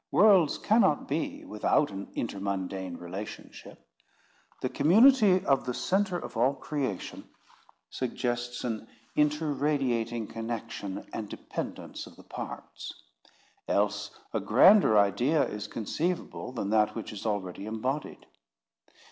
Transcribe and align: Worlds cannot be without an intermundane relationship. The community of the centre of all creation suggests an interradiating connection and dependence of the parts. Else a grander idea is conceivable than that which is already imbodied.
Worlds 0.09 0.57
cannot 0.57 1.07
be 1.07 1.45
without 1.45 1.91
an 1.91 2.07
intermundane 2.15 2.99
relationship. 2.99 3.87
The 4.63 4.69
community 4.69 5.45
of 5.45 5.65
the 5.65 5.75
centre 5.75 6.17
of 6.17 6.35
all 6.35 6.55
creation 6.55 7.29
suggests 7.91 8.63
an 8.63 8.87
interradiating 9.15 10.25
connection 10.25 11.07
and 11.13 11.29
dependence 11.29 12.07
of 12.07 12.15
the 12.15 12.23
parts. 12.23 12.91
Else 13.67 14.09
a 14.33 14.39
grander 14.39 14.97
idea 14.97 15.43
is 15.47 15.67
conceivable 15.67 16.51
than 16.51 16.71
that 16.71 16.95
which 16.95 17.13
is 17.13 17.27
already 17.27 17.65
imbodied. 17.67 18.23